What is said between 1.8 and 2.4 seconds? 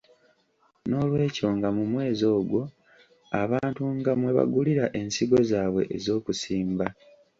mwezi